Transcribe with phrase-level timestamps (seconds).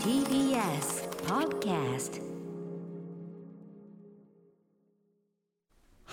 [0.00, 2.20] TBS Podcast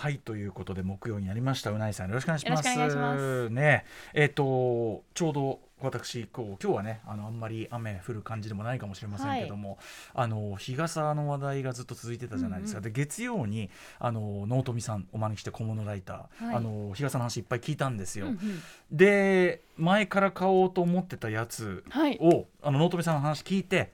[0.04, 1.70] はいということで木曜になりました。
[1.70, 2.62] うないさんよろしくお願いしま
[3.16, 3.48] す。
[3.48, 3.86] ね。
[4.12, 9.78] えっ、とちょうど私こう今日はねあのあんまり雨降る感じでもないかもしれませんけども、
[10.12, 12.82] あの日傘の話題がずっと続いてたじゃないですか。
[12.82, 16.56] で月曜にあの納富さんお招きして小物ライター、はい。
[16.56, 18.26] あの日傘の話いっぱい聞いたんですよ。
[18.26, 18.38] うんうん。
[18.92, 22.18] で前から買おうと思ってたやつはい。
[22.20, 23.90] を、あの納富さんの話聞いて、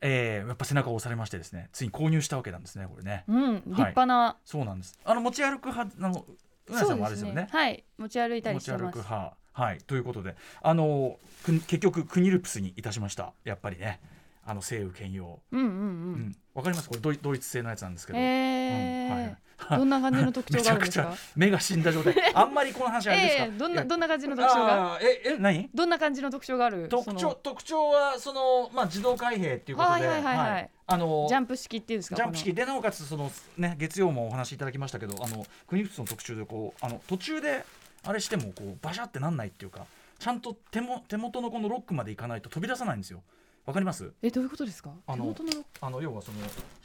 [0.00, 3.24] えーやっぱ背中を押されましてですねついに購入したわけなんですねこれね。
[3.28, 4.98] うん、立派な、あそうなんです。
[5.04, 6.24] あの持ち歩く派あの
[6.68, 7.48] うなさんもあれですよね。
[7.50, 9.36] はい持ち歩いたり持ちしてます歩く派。
[9.52, 13.32] はいということであのく結局クニルプスにいたしました。
[13.44, 14.00] やっぱりね
[14.50, 15.38] あの西宇兼用。
[15.52, 15.80] うんうんううん、
[16.28, 16.88] んわかります？
[16.88, 18.18] これドイドイツ製のやつなんですけど。
[18.18, 19.12] えー。
[19.12, 19.22] うん。
[19.22, 19.36] はい
[19.70, 21.14] どんな感じの特徴があるんですか？
[21.36, 22.14] 目が死んだ状態。
[22.34, 23.42] あんまりこの話あれですか？
[23.44, 24.98] ええどんなどんな感じの特徴が？
[25.02, 25.68] ええ何？
[25.74, 26.88] どんな感じの特徴がある？
[26.88, 30.70] 特徴特徴はそのまあ自動開閉っていうことで、はいはいはいはい。
[30.86, 32.16] あのジャンプ式っていうんですか？
[32.16, 37.64] ジャンプこ式でなおかつそのね月曜もお話しいただきましたけどあのクニの特集でこうあの途中で
[38.06, 39.84] あれしてもこうバシャってなんないっていうか
[40.18, 43.22] ちゃんと手も手元のこのロックまでいかないと飛び出さないんですよ。
[43.66, 44.04] わかります？
[44.04, 44.90] のえどういうことですか？
[45.06, 45.34] あの
[45.80, 46.38] あの要はその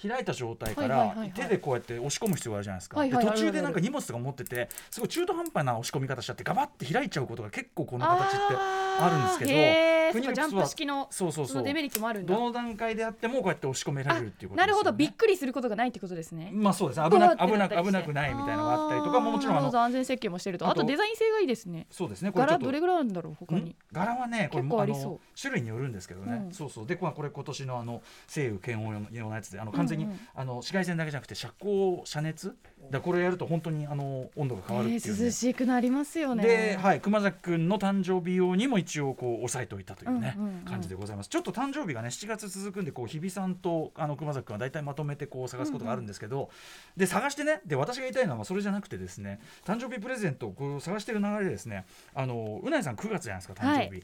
[0.07, 2.99] 開いた状態から手でこうやって押し込む必要があるじゃないですか。
[2.99, 10.11] はいはいで途中でなんか荷物とか持っててすごい中途半端な押し込み方しちゃってガバって開いちゃうことが結構この形ってあるんですけどへー。
[10.11, 11.63] クニルプスはそうかジャンプ式のそうそうそう。
[11.63, 12.35] デメリットもあるんだ。
[12.35, 14.67] どの段階であってもこうやって押し込められるっていうことね。
[14.67, 14.91] るほど。
[14.91, 16.51] びっくりすることがないってことですね。
[16.53, 17.09] まあそうですね。
[17.09, 20.67] 危な危な危なくないみたいなのがあったりとかももちろんあの安全設計もしてると。
[20.67, 21.87] あとデザイン性がいいですね。
[21.89, 23.63] そうですね柄どれぐらいあるんだろう他ん？
[23.63, 25.03] に柄はねこれ結構ありそう。
[25.03, 26.87] の種類によるんですけどね、うんそうそう。
[26.87, 30.19] でこれこれ今年のあの西武剣王用のやつであの完全に、うんうん。
[30.33, 32.55] あの紫外線だけじゃなくて遮光遮熱？
[32.91, 35.19] だこれやると本当にあの温度が変わるっていう、ね。
[35.19, 36.43] えー涼しくなりますよね。
[36.43, 40.65] で、はい、熊崎君の誕生日用にも一応こう抑えておいたというね、うんうんうん。
[40.65, 41.29] 感じでございます。
[41.29, 46.49] ちょっと誕生日がね7月続くんでこう日比さんとあの熊崎君は大体まとめてこう探すことがあるんですけど、
[46.95, 54.03] で探してねで私が言いたいのはそれじゃなくてですね誕生日プレゼントをこう探してる流れでですねあのうなぎさん9月じゃないですか誕生日、はい。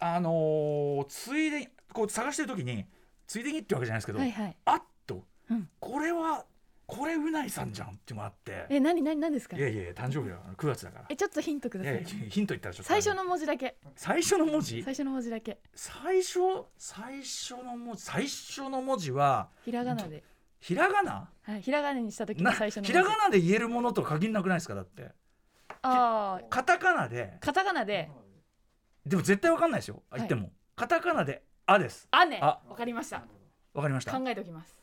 [0.00, 2.84] あのーついでにこう探してる時に
[3.26, 4.56] ついでにってわけじゃないですけど、はいはい。
[4.64, 5.68] あっと、うん。
[5.78, 6.44] これは
[6.86, 9.58] これうないさんじゃんっていうのがあってえ何何何ですか？
[9.58, 11.04] いやいや誕生日は9月だから。
[11.10, 12.04] えちょっとヒントください。
[12.04, 13.76] ヒント言ったらちょっと最初の文字だけ。
[13.94, 14.82] 最初の文字？
[14.82, 15.58] 最初の文字だけ。
[15.74, 16.38] 最初
[16.78, 20.24] 最初の文字最初の文字はひらがなで。
[20.60, 21.28] ひらがな？
[21.42, 22.92] はいひらがなにした時なの最初の文字。
[22.92, 24.74] ひらがなで言えるものと限りなくないですか？
[24.74, 25.10] だって。
[25.82, 27.36] ああカタカナで。
[27.40, 28.10] カタカナで。
[29.04, 30.02] でも絶対わかんないですよ。
[30.16, 32.08] 言っても、カタカナで「あ」です。
[32.10, 32.38] あね。
[32.42, 32.58] あ。
[32.68, 33.22] わかりました。
[33.74, 34.18] わかりました。
[34.18, 34.78] 考えておきます。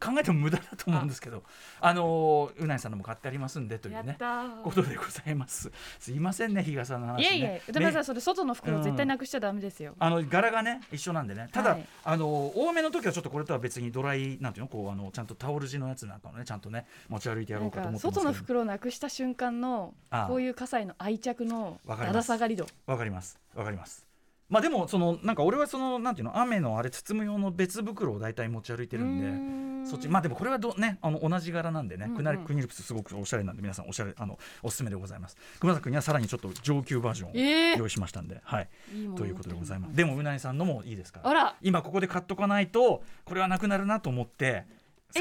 [0.00, 1.44] 考えても無駄だと思うんですけど
[1.80, 1.94] あ。
[1.94, 4.16] のーうなぎさんのも買ってありますんでというね
[4.64, 5.70] ことでございます。
[6.00, 7.22] すいませんね日傘の話ね。
[7.22, 9.94] いえいえ歌丸さねんそれ外の袋絶対なくしちゃダメですよ。
[10.00, 11.48] あの柄がね一緒なんでね。
[11.52, 11.86] ただ、はい。
[12.02, 19.94] あの多めの時はちょっとこれとは別にドライなんていうのこうあのちゃんとタオル地のやつなんかをねちゃんとね持ち歩いてやろなうんかと思かって外の袋をなくした瞬間の
[20.26, 22.66] こういう傘への愛着のだだ下がり度。
[22.86, 23.38] わかります。
[23.54, 24.03] わかります
[24.48, 29.64] まあでもそのなんか俺はそのなんていうの雨のあれ包む用の別袋を大体持ち歩いてるんでん。
[29.86, 32.16] そっちまあでもこれはどねあの同じ柄なんでね、うんうん。
[32.18, 35.36] クナリクニルプスすごくおしゃれなんで皆さんおしゃれあのおすすめでございます。
[35.60, 38.68] 熊崎君にはさらにちょっと上級バージョンをええ用意しましたんで、はい。
[38.94, 39.96] いいということでございます。
[39.96, 41.56] でもうなぎさんのもいいですかあら。
[41.62, 44.66] 今ここで買っとかないとこれはなくなるなと思ってえ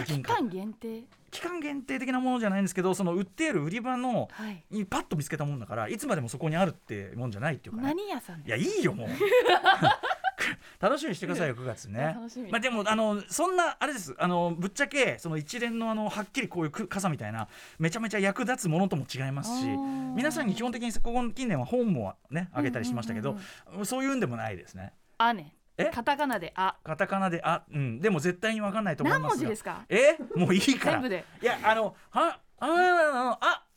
[0.01, 1.03] 期間限定？
[1.31, 4.63] 期間限定的なものじゃないんですけどその売っている売り場のはい。
[4.69, 7.87] にパッと見つけたもんだからいつまでもそこにあるってもんじゃないっていうかね。
[7.87, 9.07] 何屋さんいやいいよもう。
[10.79, 12.13] 楽しみにしてくださいよ9月ね。
[12.15, 12.51] 楽しみ。
[12.51, 14.13] まあでもあのそんなあれです。
[14.19, 17.47] あのぶっちゃけその一連のあのはっきりこういうく傘みたいな
[17.79, 19.65] めちゃめちゃ役立つものとも違いますし
[20.15, 23.37] 皆さんに基本的にここ近年は本もねあげたりしましたけど、
[23.77, 23.85] うん。
[23.85, 24.93] そういうんでもないですね。
[25.17, 25.85] あねえ？
[25.85, 26.75] カタカナであ。
[26.83, 27.99] カタカナであうん。
[27.99, 29.85] でも絶対に分かんないと思いますが何文字ですか？
[29.89, 30.17] え？
[30.35, 30.91] もういいから。
[30.93, 31.25] 全部で。
[31.41, 32.65] いやあのはああ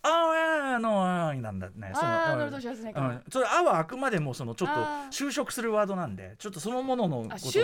[0.09, 1.91] ああのあなんだね。
[1.95, 4.75] そのあなるほどしますねうん、それ「あ」はあくまでもそのちょっと
[5.11, 7.35] 就職するワードなんでちょっとそのもののこと。
[7.35, 7.63] あ就職後？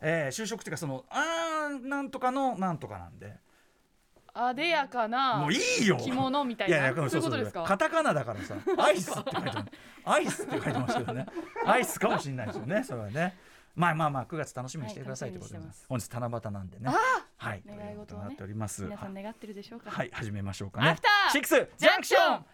[0.00, 3.36] えー就職っていうかその「あーなんとかのなんとか」なんで。
[4.32, 5.96] あでやかなもういいよ。
[5.96, 7.64] 着物みたいいやいやなそういうことですか？
[7.64, 9.66] カタカナだからさ「アイス」って書いてます。
[10.04, 11.26] アイスって書いてますけどね。
[11.66, 13.36] アイスかもしれないですよねそれはね
[13.74, 15.86] まあまあまあ9月楽しみにしてくださいということでございます。
[15.88, 16.90] 本日七夕なんでね。
[17.36, 17.62] はい。
[17.66, 17.96] 願い事をね。
[17.96, 18.82] とうことになっております。
[18.84, 20.90] 皆さん願ってるでしょうかはい始めましょうかね。
[20.90, 22.44] アフターシックスジャンクション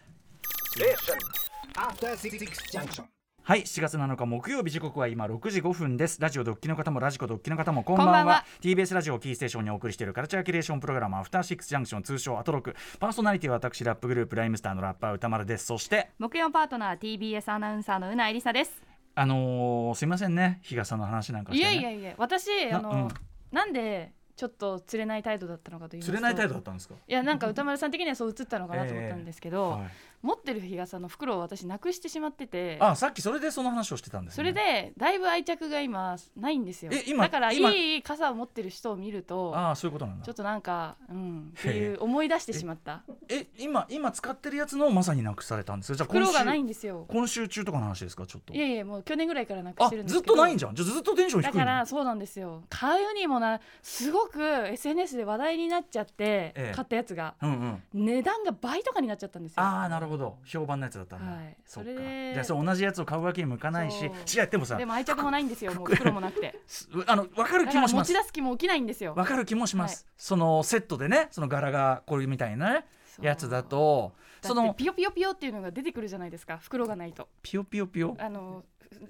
[1.75, 3.05] After Six Junction.
[3.43, 6.19] はい7月7日木曜日時刻は今6時5分です。
[6.19, 8.13] ラジオドッキの方もラジコドッキの方もこんばんは。
[8.13, 8.45] こんばんは。
[8.61, 12.75] TBS ラジオをキーステーションにお送りしているカルチャーキュレーションプログラムアフターシックスジャンクション通称アトロク。
[12.99, 15.65] パーソナリティは私ラップグループライムスターのラッパー歌丸です。
[15.65, 18.86] そして木曜パートナー TBS アナウンサーのうなえりさです
[19.19, 20.59] あのーすいませんね。
[20.61, 22.13] 日傘の話なんかして、ね、いやいやいや。
[22.17, 23.07] 私あの、なうん。
[23.51, 26.11] なんでちょっと釣れない態度だったのかと言いますと。
[26.11, 29.89] 釣れない態度だったんですか、いやなんか歌丸さん的にはそう映ったのかなと思ったんですけど、はい、
[30.21, 32.77] 持ってる日傘の袋を私なくしてしまってて。
[32.79, 34.35] あさっきそれでその話をしてたんですね。
[34.35, 36.91] それでだいぶ愛着が今ないんですよ。
[36.93, 40.25] え今だから今いい傘を持ってる人を見るとああそういうことなんだ。
[40.25, 43.03] ちょっとなんかうんっていう思い出してしまった。
[43.29, 45.97] え今今使ってるやつのまさになくされたんですか？
[45.97, 47.05] じゃ袋がないんですよ。
[47.09, 48.25] 今週中とかの話ですか？
[48.25, 48.53] ちょっと。
[48.53, 50.75] いやいやもう去年ぐらいからなくしあてるんですずっとないんじゃん？
[50.75, 51.59] じゃあずっとテンション低いの？
[51.59, 52.63] だからそうなんですよ。
[52.69, 56.73] 買うにもなすごく SNS で話題になっちゃって、ええ。
[56.75, 57.35] 買ったやつが。
[57.41, 58.05] うんうん。
[58.05, 59.61] 値段が倍とかになっちゃったんですよ。
[59.61, 61.57] ああなるほど評判のやつだったんだ、はい。
[61.65, 61.91] そっか。
[61.91, 66.59] じゃあそう同じやつを買うわけにもいかないし違うでもさでも愛着もないんですよもう袋もなくて。
[66.67, 68.13] すあの分かる気もします。
[68.13, 69.13] ち出す気も起きないんですよ。
[69.13, 70.13] 分かる気もします、はい。
[70.17, 72.85] そのセットでねその柄がこれみたいなね
[73.21, 77.27] やつだとそのピヨピヨピヨっていうのが出てくるじゃないですか袋がないと。
[77.41, 78.15] ピヨピヨピヨ？
[78.19, 78.63] あの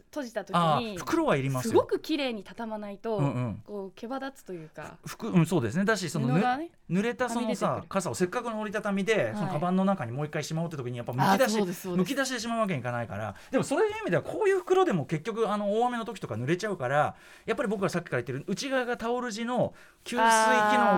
[0.06, 3.62] 閉じた時あにー袋はいりますすよごく綺麗に畳まないと、うんうん。
[3.66, 4.98] こう毛羽立つというか。
[5.06, 5.86] 服うんそうですね。
[5.86, 13.36] だしそのぬね濡れたそのさ傘をせっかくの折りたたみで、そのはいカバンの中にもう一回しまおうって時にやっぱむきあ出しむき出しでしまうわけにいかないから。
[13.52, 17.16] でもそういう意味ではこういう袋でも結局あの大雨の時とか濡れちゃうから
[17.46, 19.74] やっぱり僕がさっきから言ってる内側がタオル地の
[20.06, 20.22] 吸水機能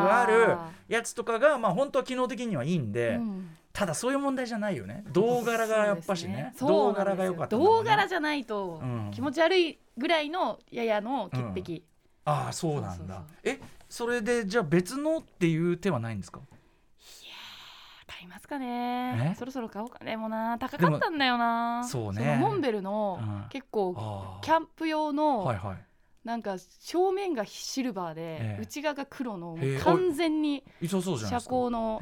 [0.03, 3.49] があるあやつとかがまあ本当は機能的にはいいんで、うん
[3.79, 5.05] ただそういう問題じゃないよね。
[5.13, 6.53] 銅柄がやっぱしね。
[6.59, 11.81] 銅柄が良かった銅柄じゃないとうん気持ち悪いぐらいのややの潔癖、
[12.25, 13.23] ああそうなんだ。
[13.41, 16.41] えそれでじゃあ別のっていう手はないんですか？
[18.05, 19.31] 買いますかね。
[19.31, 19.35] え？
[19.39, 19.99] そろそろ買おうか。
[20.03, 21.85] でもな高かったんだよな。
[21.87, 22.35] そうね。
[22.35, 23.45] のモンベルのうん。
[23.49, 25.77] 結構あキャンプ用のはいはい
[26.23, 28.61] なんか正面がシルバーでええ。
[28.61, 31.55] 内側が黒の完全にいそうそうじゃない遮ですか。
[31.55, 31.99] 光の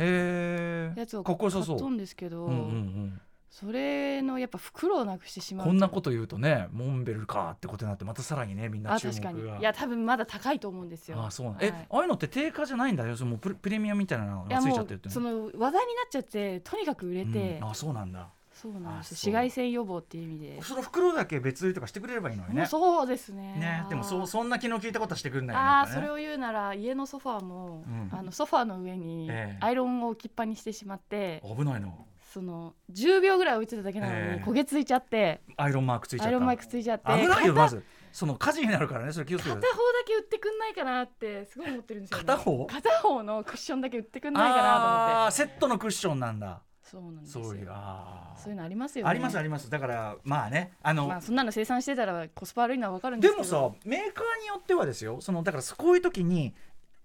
[0.96, 3.22] やつを買ったんですけどうんうんうん。
[3.50, 9.22] それのやっぱ袋をなくしてしまうこんなこと言うとねモンベルかってことになってまたさらにねみんなあ注目が。
[9.22, 9.60] 確かに。
[9.60, 11.24] いや多分まだ高いと思うんですよ。
[11.24, 11.66] あそうなん、はい。
[11.68, 13.16] えああいうのって定価じゃないんだよ。
[13.16, 15.46] そのプレプレミアムみたいなのがついちゃってるってその。
[15.46, 15.74] 話題になっ
[16.12, 17.70] ちゃってとにかく売れて、うん。
[17.70, 22.66] あそうなんだそうなんです紫外線予防っていう意味で、その袋だけ別売りとかしてくれればいいのにね。
[22.66, 23.56] そうですね。
[23.60, 28.10] ねでもそうそんな気の利いたことはしてくれないああそれを言うなら家のソファーも、うん。
[28.12, 29.66] あのソファーの上にええ。
[29.66, 31.94] アイロンを置きっぱにしてしまって、危ないな
[32.34, 34.44] その10秒ぐらい置いてただけなのにええ。
[34.44, 36.30] 焦げついちゃって、アイロンマークついちゃった。
[36.30, 37.84] アイロンマイクついちゃって危ないよ片まず。
[38.12, 39.56] その火事になるからねそれ気をつけて。
[39.56, 39.78] 片方だ
[40.08, 42.66] け売ってくんないかなってすごい思ってるんですよ、ね、片方？
[42.66, 44.74] 片方のクッションだけ売ってくんないかなと思って。
[44.74, 47.44] あーセットのクッションなんだそうなんですよ。
[47.44, 49.10] そういうのありますよね。
[49.10, 49.70] ありますあります。
[49.70, 53.62] だからまあねあの、まあそんなの生産してたらコスパ悪いのは分かるんでですけど。
[53.62, 56.54] もさメーカーによってはですよそのだからこういう時に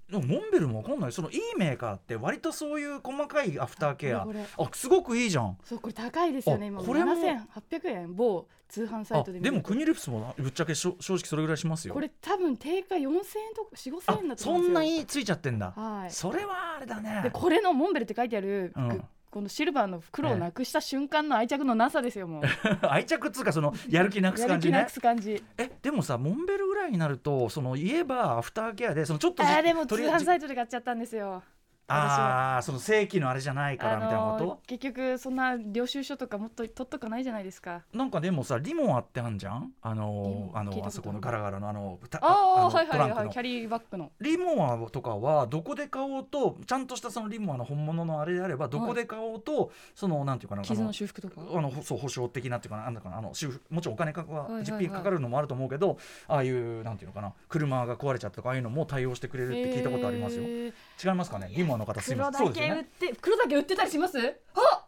[0.08, 4.26] モンベルもわかんないそのいいメーカーって割とそういう細かいアフターケア。
[4.58, 5.56] あすごくいいじゃん。
[5.64, 6.66] そうこれ高いですよね。
[6.66, 7.12] あ今これも。
[7.12, 8.14] 7800円。
[8.14, 11.94] 某通販サイあトででもクニリプスもぶっちゃけ正直それぐらいしますよ。
[11.94, 13.20] これ多分定価4000円
[13.54, 16.10] とか4 5あ千円だとそ思うんないいついちゃってんだ、はい。
[16.10, 17.20] それはあれだね。
[17.22, 18.88] でこれのモンベルって書いてある、うん。
[18.88, 19.02] ぐ
[19.32, 22.42] このシルバーの袋をなくした瞬間の愛着のなさですよもう。
[22.86, 24.72] 愛着っつうかそのやる気なくすやる感じね。
[24.72, 25.42] 気なくす感じ。
[25.56, 31.42] えでもさモンベルぐらいになるとその言えばアフターケアでそのちょっとじあーでも通販サイトで買っちゃったんですよ
[31.88, 37.82] ああその正規のあれじゃないからみたいなこと、のー結局そんな領収書とかもっと取っとかないじゃないですか。
[37.92, 39.72] なんかでもさリモアってあんじゃん？
[39.82, 44.10] あリのあのあそこのガラガラのあのたああのはいはいはいキャリーバッグの。
[44.20, 51.42] リモアとかはどこで買おうとちゃんとしたそのリモアの本物のあれであればどこで買おうと、そのなんていうかな傷の修復とか？
[51.52, 54.64] あのほそう保証的なっていうかななんだかなあの修復もちろんお金かはいはい。
[54.64, 55.98] 実費かかるのもあると思うけど
[56.28, 60.72] ああいうなんていうのかな車が壊れちゃったとかああいうのも対応してくれるって聞いたことありますよ、へー
[61.04, 61.50] 違いますかね？
[61.56, 62.46] リモアの方すい黒ません。
[62.48, 64.18] だけ売っそうですよねて黒だけ売ってたりします？
[64.54, 64.86] あ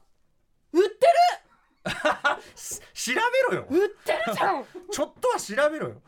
[0.72, 1.06] 売って
[2.94, 3.12] 調
[3.50, 3.66] べろよ。
[3.70, 4.64] る売ってるじゃん。
[4.90, 6.02] ちょっとは調べろよ。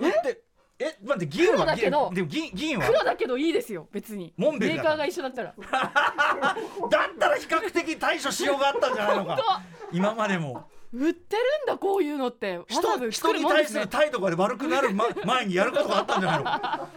[0.00, 0.08] え？
[0.08, 0.42] って
[0.78, 2.86] え待って銀黒はだけど銀でも銀銀は？
[2.86, 4.32] 黒だけどいいですよ別に。
[4.36, 5.54] モンベルメーカーが一緒だったら。
[5.60, 9.62] だったら比較的対処しようがあったんじゃないのか。
[9.92, 10.68] 今までも。
[10.92, 12.60] 売ってるんだこういうのって。
[12.68, 16.44] 人人に対する態度が悪くなる、ま、前にやることがあったんじゃないの？
[16.44, 16.88] か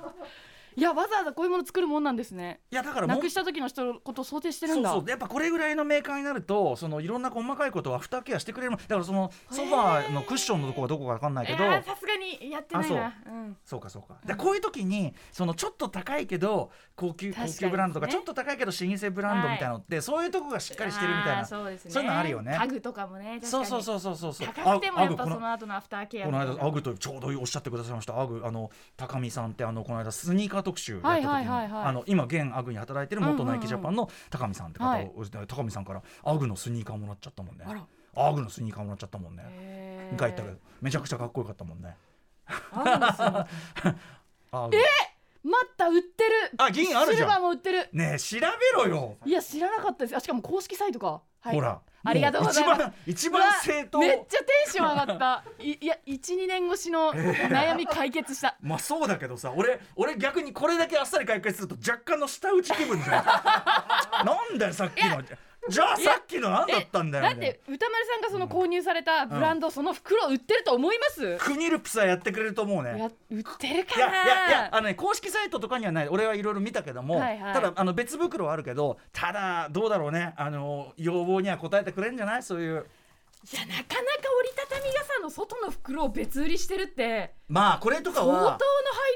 [0.77, 2.59] いやわざわざこういうもの作るもんなんですね。
[2.69, 4.91] いやだからなくした時の人のことを想定してるんだ。
[4.91, 5.09] そうそう。
[5.09, 8.73] やっぱこれぐらいのメーカーになるとそのいろんな細かいことをアフターケアしてくれる。
[8.73, 13.05] だからそのソファーのクッションのとこはどこか分かんないけど、さすがにやってないな。
[13.07, 13.29] あう。
[13.31, 13.57] ん。
[13.65, 14.19] そうかそうか。
[14.23, 21.45] でこういう時にそのちょっと高いけど高級高級ブランドとかちょっと高いけど老舗ブランドみたいなのって、そういうとこがしっかりしてるみたいな。
[21.45, 21.91] そうですね。
[21.91, 22.55] そういうのあるよね。
[22.55, 23.49] 家具とかもね確かに。
[23.49, 24.33] そうそうそうそうそう。
[24.33, 28.19] そう高くてもやっぱその後のアフターケアこの間アグとちょうどおっしゃってくださいました。
[28.21, 31.83] アグあの高見さんってあのこの間スニーカー特集やった時に、はいはいはいはい。
[31.85, 35.11] あの今現アグに働いてる元ナイキジャパンの高見さんって方を、はい。
[35.47, 37.65] 高見さんからアグのスニーカーもらっちゃったもんね。
[38.15, 39.43] アーグのスニーカーもらっちゃったもんね。
[39.45, 40.15] へー。
[40.15, 41.95] 2回行ったけどめちゃくちゃかっこよかったもんね。
[42.47, 44.77] アー グ。
[45.43, 46.31] 待った売ってる。
[46.57, 47.27] あ銀あるじゃん。
[47.27, 47.87] シルバーも売ってる。
[47.93, 48.45] ねえ調べ
[48.83, 49.17] ろよ。
[49.25, 50.17] いや知らなかったです。
[50.17, 52.91] あしかも公式サイトか、はい、ほらありがとうございます。
[53.05, 53.99] 一番一番正当。
[53.99, 55.43] めっちゃテンション上がった。
[55.59, 63.25] いいや12年越しの悩み解決した、 まあそうだけどさ俺俺逆にこれだけあっさり解決すると若干の舌打ち気分じゃん。
[64.25, 65.21] なんだよさっきの
[65.69, 72.97] じゃあさっきの何だったんだよだって歌丸さんがその購入されたブランド、その袋売ってると思います、クニルプスはやってくれると思うね。
[72.99, 76.07] や売ってるかいやないやいやあのね公式サイトとかにはない。
[76.09, 77.53] 俺はいろいろ見たけども、はいはい。
[77.53, 80.33] ただあの別袋はあるけどただどうだろうね。
[80.37, 82.43] あの要望には応えてくれるんじゃない？
[82.43, 82.85] そういう。
[83.53, 83.87] いやなかなか
[84.39, 87.33] 折りたたみ傘の外の袋を別売りしてるって。
[87.47, 88.47] まあこれとか相当の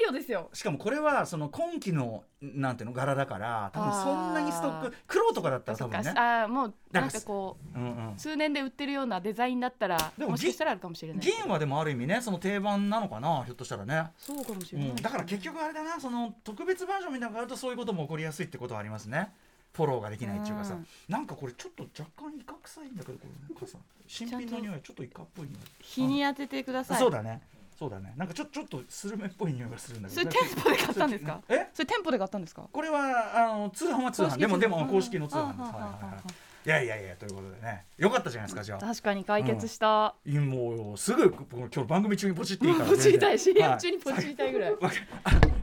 [0.05, 0.49] は配慮ですよ。
[0.53, 6.09] しかもこれはその今期のなんていうの柄だから多分そんなにストック黒とかだったら多分ね。
[6.15, 8.15] あーもうなんかこううんうん。
[8.17, 11.21] 通年で売ってるようなデザインだったらでももしかしたらあるかもしれない。
[11.21, 19.31] 銀はでもある意味ねその定番なのかなひょっとしたらね、そうかもしれない、うん、だから結局あれだなその特別バージョンみたいなのがあるとそういうことも起こりやすいってことはありますね。
[19.73, 20.85] フォローができないっていうかさ、うん。
[21.07, 25.59] なんかこれちょっと若干イカ臭いんだけどこれ傘新品の匂いちょっとイカっぽい匂い。
[25.79, 27.41] 日に当ててください、そうだね
[27.81, 28.13] そうだね。
[28.15, 30.21] なんかちょちょっとスルメっぽい匂いがするんだけど。
[30.21, 31.41] それ店舗で買ったんですか？
[31.49, 31.67] え？
[31.73, 32.69] それ店舗で買ったんですか？
[32.71, 34.37] これはあの通販は通販。
[34.37, 36.21] でもでも公式の通販です、はいは
[36.63, 37.85] いやいやいやということでね。
[37.97, 44.79] よかったじゃないですかじゃあ確かに解決した、いやもうすぐ今日番組中にポチっていいからポチりたい CM 中にポチりたいぐらい、はい。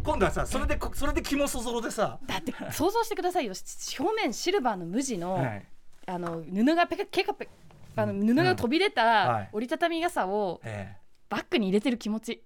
[0.02, 3.52] 今度はさそれでこそれで肝そぞろでさ、だって想像してくださいよ。
[4.00, 5.64] 表面シルバーの無地の、はい。
[6.06, 7.48] あの布がペカペカペ
[7.94, 8.26] あのうん。
[8.26, 9.48] 布が飛び出はたい。
[9.52, 10.96] 折りたたみ傘をえ
[11.28, 12.42] バッグに入れてる気持ち。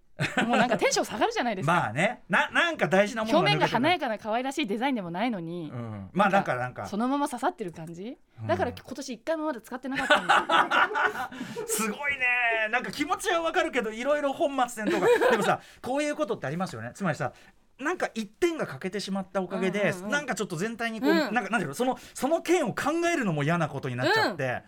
[0.47, 2.23] もうなんかテンション下がるじゃないえですか、 まあね。
[2.29, 6.87] ななんか大事なもの表面が華やかかな可愛らしいデザインでもないのに、うん、まあなんかなんか。
[6.87, 8.47] そのまま刺さってる感じ、うん。
[8.47, 12.27] だから今年一回もまだ使ってなかったんですよすごいね。
[12.71, 15.31] なんか気持ちはわかるけどいろいろ本末転倒が。
[15.31, 16.93] でもさ こういうことってありますよね。
[16.95, 17.33] つまりさ
[17.79, 20.11] なんか一点が欠けてしまったおかげで、うんうんうん。
[20.11, 21.17] なんかちょっと全体にこう、うん。
[21.17, 24.63] なんかなんていうのそのその件を考えるのも嫌なことになっちゃって、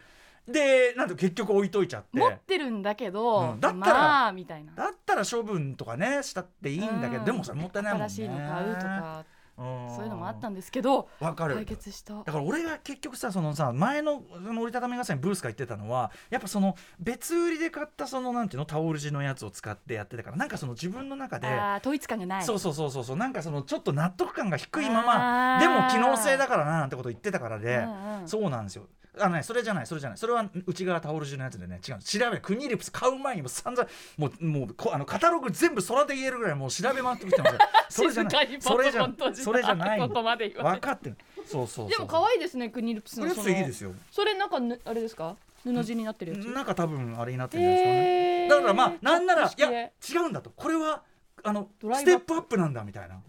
[0.46, 2.18] でなんて結局置いといちゃって。
[2.18, 3.80] 持ってるんだけど、うんだったら。
[3.80, 4.72] まあみたいな。
[4.74, 7.24] だったら処分とかねしたっていいんだけど、うん。
[7.24, 8.08] でもそれもったいないもんね。
[8.08, 9.24] 新しいの買うとか
[9.56, 9.90] うん。
[9.94, 11.54] そういうのもあったんですけどわかる。
[11.54, 12.14] 解決した。
[12.14, 21.48] だから俺が結局さそのさ前のその折りたたみ傘にブースが言ってたのはやっぱその別売りで買ったそのなんていうのタオル地のやつを使ってやってたからなんかその自分の中で
[21.80, 22.44] 統一感がない。
[22.44, 28.28] そうそうそうそうそうなんかそのちょっと納得感が低いままでも機能性だからななんてこと言ってたからで、うんうん。
[28.28, 28.86] そうなんですよ
[29.18, 30.18] あのね、それじゃないそれじゃない。
[30.18, 31.98] それは内側タオル地のやつでね違う。
[31.98, 37.58] 調べクニリプス買う前にも散々もうもうこあのカタログ全部空で言えるぐらいもう調べ回ってきてますよ。
[37.90, 38.56] それじゃない。
[38.60, 41.16] それじゃポトポトそれじゃないここまで分かってる。
[41.46, 41.88] そうそうそう。
[41.90, 43.94] でも可愛いですねクニルプスこれやのそのついいですよ。
[44.10, 45.36] それなんかぬあれですか？
[45.62, 46.46] 布地になってるやつ？
[46.46, 49.90] なんか多分あれになってるんじゃないですかね、だからまあなんならいや違
[50.26, 50.50] うんだと。
[50.50, 51.02] これは
[51.42, 53.20] あのステップアップなんだみたいな。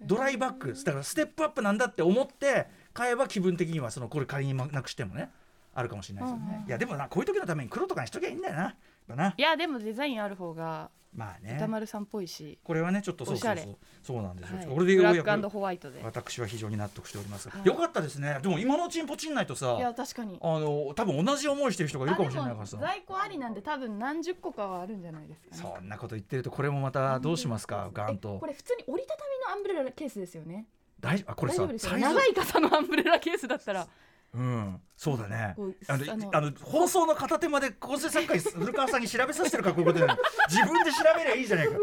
[0.00, 5.30] ドライバックだからステップアップなんだって思って買えば気分的にはそのこれ仮になくしてもね
[5.74, 6.68] あるかもしれないですよね、うんうん。
[6.68, 8.74] いやでもなこういう時のために黒とかにしときゃいいんだよな。
[9.14, 9.34] な。
[9.36, 11.54] いやでもデザインある方がまあね。
[11.56, 13.76] 歌丸さんっぽいし、これはねちょっとそうそうそう。
[14.02, 14.66] そうなんですよ、はい。
[14.66, 16.00] これでようやくホワイトで。
[16.02, 17.66] 私は非常に納得しております、はい。
[17.66, 18.38] よかったですね。
[18.42, 20.38] でも今のうちにポチんないとさいや確かに。
[20.40, 22.78] あの多分同じ思いしてる人がいるかもしれないからさ。
[22.78, 25.74] 在庫ありなんで多分何十個かはあるんじゃないですかね。
[25.78, 30.66] そんなこと言ってるとこれもまたどうしますかガンえとこれ普通に折りたたみのアンブレラケースですよね
[31.04, 31.32] 大丈夫？
[31.32, 31.66] あこれさ
[31.98, 33.86] 長い傘のアンブレラケースだったら。
[34.34, 35.56] うんそうだね。
[35.88, 40.12] あのあの放送の片手まで構成作家古川さんに調べさせてるからこういうことで
[40.48, 41.74] 自分で調べりゃいいじゃないか。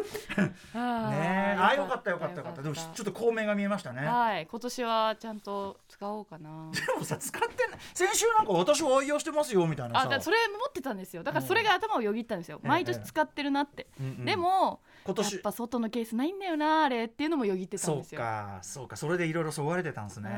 [1.12, 2.38] ねあよかったよかった。
[2.38, 2.62] よかった。
[2.62, 4.06] でもちょっと孔明が見えましたね。
[4.08, 4.48] はい。
[4.48, 6.72] 今年はちゃんと使おうかな。
[6.72, 10.06] でもさ使ってない先週なんか私は愛用してますよみたいなさ。
[10.08, 11.24] あだそれ持ってたんですよ。
[11.24, 12.60] だからそれが頭をよぎったんですよ。
[12.64, 12.68] ええ。
[12.70, 13.88] 毎年使ってるなって。
[14.24, 18.22] でも今年やっぱ外のケースないんだよなあれっていうのもよぎってたんそうですよ。
[18.22, 18.96] かそうか。
[18.96, 20.30] それでいろいろそがれてたんですね。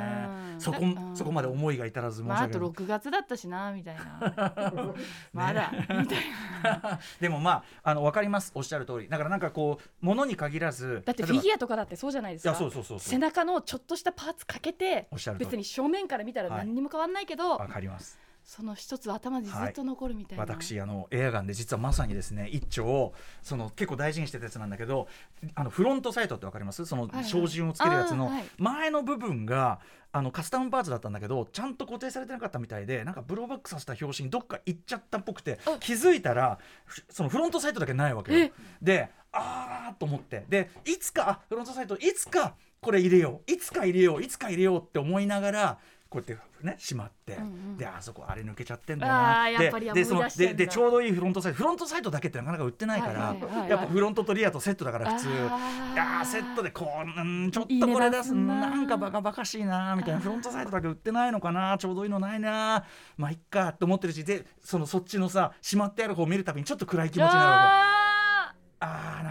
[0.53, 0.61] うん。
[0.61, 0.81] そこ
[1.13, 4.93] そこまで思いが至らず申し訳ない6月だったしなみたいな。
[5.33, 6.17] まだみたい
[6.63, 6.99] な。
[7.19, 9.09] でもまああの分かりますおっしゃる通り。
[9.09, 12.57] だからなんかこう物に限らずだってフィギュアとかだってそうじゃないですか。
[12.99, 15.45] 背中のちょっとしたパーツかけておっしゃる通り。
[15.45, 25.07] 別に正面から見たらはい何にも変わんないけど、分かりますその一つ頭にずっと残るみたいな、私あのエアガンで実はまさにですね一丁をその結構大事にしてたやつなんだけど
[25.55, 26.85] あのフロントサイトってわかります？
[26.85, 27.25] そのはいはい。
[27.25, 29.79] 照準をつけるやつの前の部分が
[30.11, 38.39] あのカスタムパーツだったんだけどちゃんと固定されてなかったみたいでなんかブローバックさせた拍子にどっか行っちゃったっぽくてあ気づいたらふそのフロントサイトだけないわけよ。
[38.39, 38.51] え。
[38.81, 40.45] であーと思って。
[40.49, 43.51] でいつかあフロントサイトいつかこれ入れよう。
[43.51, 44.21] いつか入れよう。
[44.21, 45.79] いつか入れようって思いながら
[46.13, 47.77] こうやってねしまって、うんうん。
[47.77, 53.69] であそこあれ抜けちゃってんだなっででそのででちょうどいいフロントサイトフロントサイトだけってなかなか売ってないから、はいはいはいはい。
[53.71, 55.27] やっぱフロントとリアとセットだから普通。
[55.49, 60.19] あセットでこううんちょっとこれ出すななんかバカバカしいなみたいな。
[60.19, 62.85] フロントサイトだけ売ってないのかなちょうどいいのないな
[63.17, 68.02] まあいっかって思ってるしでそのそっちのさしまってある方を見るたびにちょっと暗い気持ちになるわあけ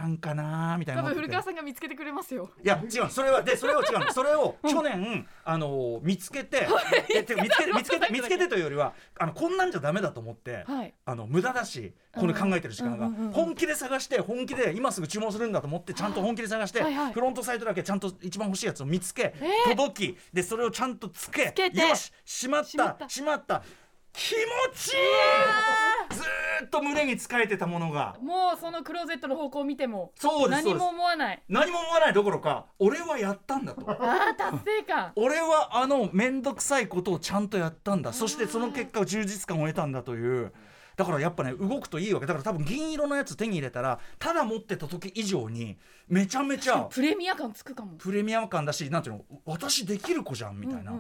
[0.02, 1.02] なんかなみたいな。
[1.02, 2.50] 多分古川さんが見つけてくれますよ。
[2.62, 4.10] いや違うそれはでそれを違うの。
[4.12, 6.66] それを去年あの見つけて
[7.14, 10.92] えてか見つけて 見つけて見つけてというよりはあのこんなんじゃダメだと思ってはい。
[11.04, 13.08] あの無駄だしこれ考えてる時間が。
[13.32, 16.82] 本気で探して本気で今すぐ注文するんだと思ってちゃんと本気で探して
[17.14, 19.76] フロントサイトだけちゃんと一番欲しいやつを見つけえー。
[19.76, 23.08] 届きでそれをちゃんとつけよししまった。
[23.08, 23.62] しまった
[24.12, 24.38] 気持
[24.74, 26.14] ちいい。
[26.14, 28.16] ずーっと胸に使えてたものが。
[28.22, 31.42] もうそのクローゼットの方向を見てもそうです何も思わない。
[31.48, 33.82] 何も思わないどころか俺はやったんだと。
[33.88, 35.12] あー達成感。
[35.16, 38.12] 俺はあの面倒くさいことをちゃんとやったんだ。
[38.12, 40.52] そしてその結果充実感を得たんだという
[40.96, 42.26] だからやっぱね動くといいわけ。
[42.26, 47.96] だから多分銀色のやつ手に入れたらただ持ってた時以上にめちゃめちゃプレミア感つくかも。
[47.98, 50.92] プレミアム感だしなんていうの私できる子じゃんみたいな、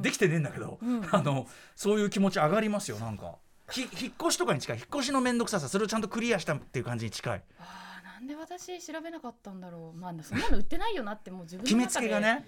[0.00, 1.08] できてねえんだけど、うん。
[1.10, 3.36] あのそういう気持ち上がりますよなんか。
[3.70, 4.76] ひ引っ越しとかに近い。
[4.76, 7.42] 引っ越しの面倒くささそれをちゃんとクリアしたっていう感じに近い。
[7.58, 9.98] あーなんで私調べなかったんだろう。
[9.98, 12.46] まあそんなの売ってないよなってもう自分決めつの中でけがね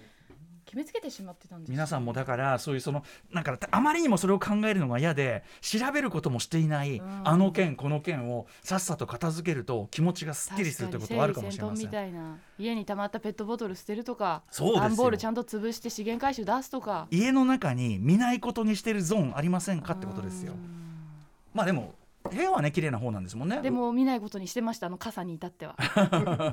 [0.65, 7.21] 決めつけてしまってたんです皆さんもだからそういうそのなんかあまりにもそれを考えるのが嫌で調べることもしていない、うん。
[7.23, 11.85] あの件この件をさっさと片付けると気持ちがすっきりするということはあるかもしれません。
[11.85, 14.81] みたいな家に溜まったペットボトル捨てるとかそうですよ。
[14.81, 17.07] 段ボールちゃんと潰して資源回収出すとか。
[17.11, 20.53] 家の中に見ないことにしてるゾーンありませんかってことですよ。
[21.53, 21.93] まあでも
[22.29, 23.61] 部屋はね綺麗な方なんですもんね。
[23.61, 25.75] でも見ないことにしてましたあの傘に至っては、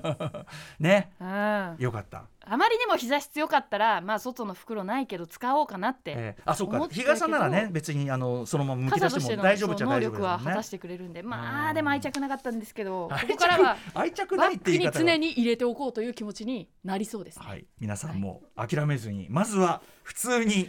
[0.81, 1.13] ね。
[1.21, 2.25] うん、あよかった、
[2.57, 6.89] まりにも日差し強かったらまあ外の袋ないけど使おうかなって、えーあそうか。
[6.89, 11.23] 日傘ならね別にあのそのままむき出傘としても大丈夫っちゃその能大丈夫力は果たしてくれるんで。
[11.23, 11.69] まうん。
[11.69, 15.01] あでも愛着なかったんですけどここからは愛着ないって言い方が。
[15.01, 17.47] 常に入れておこうという気持ちになりそうですね。
[17.47, 20.69] はい、皆さんも諦めずに、まずは普通に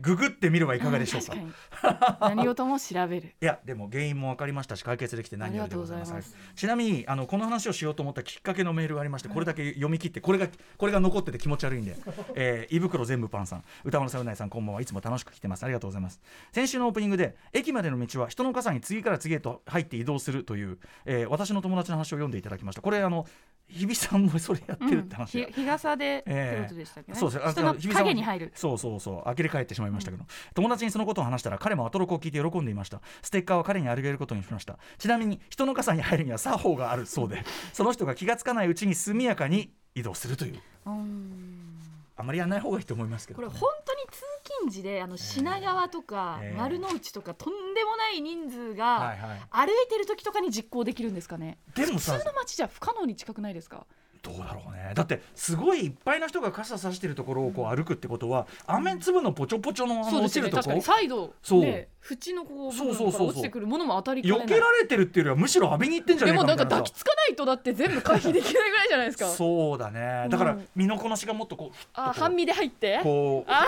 [0.00, 2.18] ググってみればいかがでしょうか。
[2.20, 3.34] 何事も調べる。
[3.40, 4.76] やでも原因も分かりました。
[4.76, 6.12] し解決できて何よりでございます。
[6.12, 6.36] ます。
[6.54, 11.96] ちなみにあのこの話をしようと思ったきっかけのメールがありましてこれだけ読み切ってこれがこれが残ってて気持ち悪いんで、
[12.34, 14.80] えー、胃袋全部パンさん歌丸さんうないさんこんばんは。
[14.80, 15.64] いつも楽しく来てます。
[15.64, 16.20] ありがとうございます。
[16.52, 22.82] 先週のオープニングで駅までの道は人の傘に次から次へと入って移動するという、えー私の友達の話を読んでいただきました。
[22.82, 23.26] これあの
[23.70, 25.52] 日比さんもそれやってるって話が、うん。
[25.52, 27.18] 日日傘でってええことでしたっけね。
[27.18, 27.78] そうです。
[27.78, 28.52] 人影に入る。
[28.54, 29.22] そうそうそう。
[29.24, 33.00] 呆れ返ってしまいましたけど、友達にそのことを話したら彼もアトロクを聞いて喜んでいました。
[33.22, 34.78] ステッカーは彼にあげることにしました。
[34.98, 37.44] ちなみに人の傘に入るには作法があるそうで。
[37.72, 40.58] その人が気がつかないうちに速やかに移動するという。
[40.86, 41.69] うん
[42.20, 44.20] あまりやらない方がいいと思いますけど、ね、これ本当に通
[44.60, 51.58] 勤時であの品川とかええ丸の内とかとんでもない人数はいがはい歩いてる時とかに実行できるんですかね？
[51.74, 53.86] でもさ普通の街じゃ不可能に近くないですか？
[54.22, 54.92] どうだろうね。
[54.94, 60.62] だってすごいいっぱいの人が傘さしてるところをこう歩くってことは雨粒のポチョポチョの落ちるとこ？
[60.62, 61.60] 確かにサイドそう。
[61.62, 64.46] ね縁のこう部そう分そうそうそうから落ちてくるものも当たりかねない。
[64.46, 66.82] 避けられてるっていうよりはむしろ浴びに行ってんじゃでもねえかみたいな。
[66.82, 69.28] んか抱きつかないとだって全部回避できないぐらいじゃないですか。
[69.28, 70.26] そうだね。
[70.30, 70.68] だからうん。
[70.74, 73.00] 身のこなしがもっとこうあ半身で入って。
[73.02, 73.66] こうああ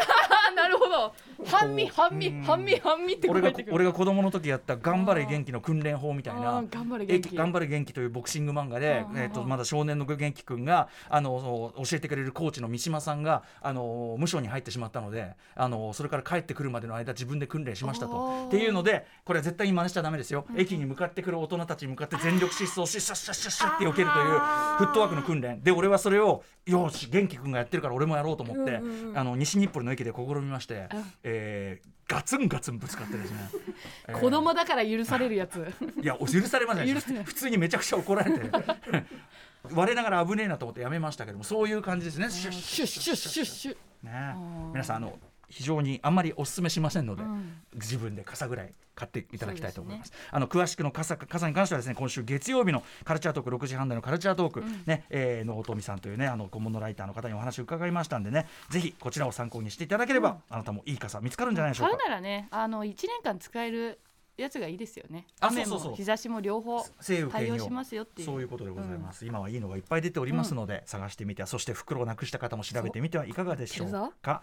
[0.52, 1.12] なるほど。
[1.44, 2.42] 半身半身うん。
[2.42, 3.74] 半身半身って俺が書いてくる。
[3.74, 7.36] 俺が子供の時やった「頑張れ元気」の訓練法みたいあなー頑張れえ元気。
[7.36, 18.46] 頑張れ元気というボクシング漫画で、えー、とまだ少年の元気君があの教えてくれるコーチの三島さんがあの無償に入ってしまったのであのそれから帰ってくるまでの間自分で訓練しましたと。
[18.48, 25.62] っていうのでこれは絶対に真似しちゃダメですよ、駅に向かってくる大人たちに向かって全力疾走しシャッシャッシャッシャッって避けるというフットワークの訓練。
[25.62, 28.80] で俺はそれをよし元気君がやってるから俺もやろうと思って、
[29.14, 31.04] あの西日暮里の駅で試みまして、うん。
[31.24, 33.38] えーガツンガツンぶつかってですね、
[34.08, 35.66] えー子供だから許されるやつ。
[36.02, 38.50] いや許されません普通にめちゃくちゃ怒られて。
[39.70, 42.28] 我ながら危ねえなと思ってやめましたけどもそういう感じですね。
[42.30, 43.76] シュッシュッシュッシュッシュッ。
[44.02, 45.18] ねー皆さんあの
[45.52, 47.60] 非常にあんまりお勧めしませんので、うん。
[47.74, 50.12] 自分で傘ぐらい買っていただきたいと思います。
[50.30, 63.98] あの詳しくの傘傘に関してはですね今週月曜日のカルチャートーク6時半台のカルチャートーク、ねえー、のおとみさんというねあの顧問のライターの方にお話を伺いましたんでねぜひこちらを参考にしていただければ、あなたもいい傘見つかるんじゃないでしょう買うかならねあの一年間使える
[64.36, 65.26] やつがいいですよね。
[65.40, 65.90] あ雨そうそうそう。
[65.90, 66.82] も日差しも両方
[67.30, 68.26] 対応しますよっていう。
[68.26, 74.42] そういうことでございます、今はいいのがいっぱい出ておりますので、探してみてそして袋をなくした方も調べてみてはいかがでしょうか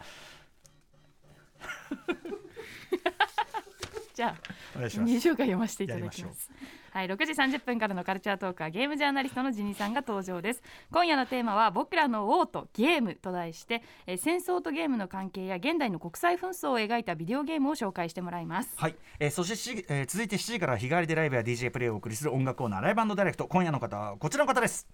[4.14, 4.36] じゃあ
[4.76, 5.14] お願いします。
[5.14, 6.52] 二週間読ませていただきます。
[6.92, 10.64] はい、6時30分からのカルチャートークはゲームジャーナリストのジニさんが登場です。
[10.92, 18.74] 今夜のテーマは僕らの王とゲームと題して、えー戦争とゲームの関係や現代の国際紛争を描いたビデオゲームを紹介してもらいます。
[18.76, 23.48] はい、えーそして7時、えー続いて7時から日替わりでライブや DJ プレイをお送りする音楽コーナーライブダイレクト。
[23.48, 24.88] 今夜の方はこちらの方です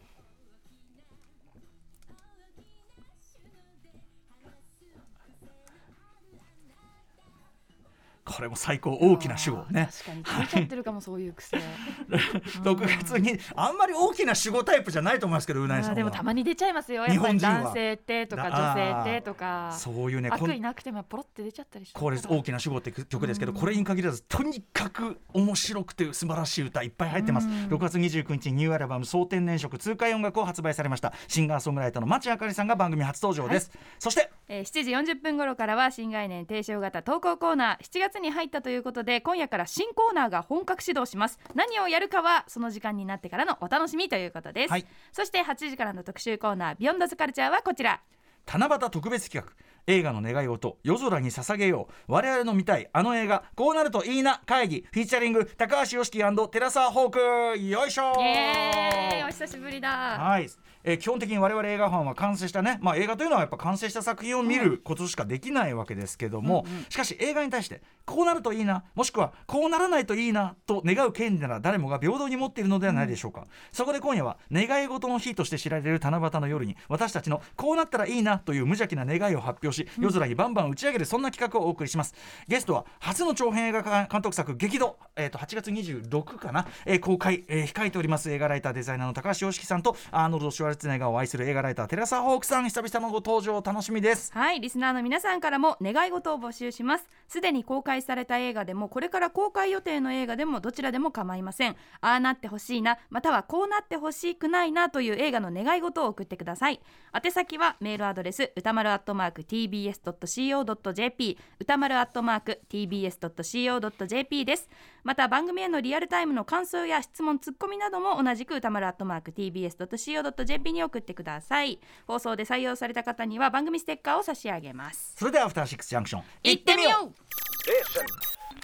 [8.35, 9.65] これも最高大きな主語。
[9.71, 9.89] ね。
[10.03, 10.47] 確かに。
[10.47, 11.57] ちゃってるかもそういう癖。
[12.63, 17.05] 6月にあんまり大きな主語タイプじゃないと思いますけどうなあいさんでもたまに出ちゃいますよ。
[17.05, 17.63] 日本人は。
[17.63, 19.71] 男性ってとかだ女性ってとか。
[19.71, 31.13] そういうね悪意なくてもポロって出ちゃったりしてこれ大きな主語って曲ですけど、これに限らずとにかく面白くて素晴らしい歌いっぱい入ってます、6月29日にニューアルバム「総天然色痛快音楽」を発売されました。
[31.27, 41.39] シンガーソングライターの町あかりさんが番組初登場です、そしてえー7時40分頃からは新概念提唱型投稿コーナー7月に入ったということで今夜から新コーナーが本格始動します。
[41.53, 44.85] 何をやるかはその時間になってからのお楽しみということです、はい。
[45.11, 48.01] そして8時からの特集コーナービヨンドズカルチャーはこちら。
[48.45, 49.53] 七夕特別企画。
[49.87, 52.11] 映画の願い事夜空に捧げよう。
[52.11, 54.85] 我々の見たいあの映画こうなるといいな会議。
[54.91, 57.09] フィーチャリング高橋良樹寺澤ホー
[57.55, 57.59] ク。
[57.61, 59.23] よいしょーイ。
[59.23, 59.89] お久しぶりだ。
[59.89, 60.49] はい、
[60.85, 82.13] えー基本的に我々映画ファンは完成したね、まあ、映画というのはやっぱ完成した作品を見ることしかできないわけですけども、しかし映画に対してこうなるといいなもしくはこうならないといいなと願う権利なら誰もが平等に持っているのではないでしょうか、そこで今夜は願い事の日として知られる七夕の夜に私たちのこうなったらいいなという無邪気な願いを発表し夜空にバンバン打ち上げるそんな企画をお送りします。
[82.47, 94.31] ゲストは初の長編映画監督作激怒、えー、と8月26かな、えー公開、えー控えております映画ライターデザイナーの高橋洋樹さんとアーノルド・シュワルツェネッガーを愛する映画ライターテラサ・ホークさん久々のご登場楽しみです。
[94.33, 97.07] はいリスナーの皆さんからも願い事を募集します。
[97.27, 101.75] すでに公開された映画でもこれから公開予定の映画でもどちらでも構いません。
[102.01, 106.79] ああなってほしいなまたはこうなってほしくないなという映画の願い事を送ってください。
[107.13, 114.69] 宛先はメールアドレス歌丸アットマーク tbs.co.jp 歌丸アットマーク tbs.co.jp です。
[115.05, 125.13] また番組へのリアルタイムの感想や質問ツッコミなども同じく歌丸アットマーク tbs.co.jp に送ってください放送で採用された方には番組ステッカーを差し上げます。
[125.15, 127.25] それではアフターシックスジャンクション行ってみよう。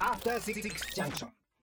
[0.02, 0.62] After Six
[0.96, 1.41] Junction.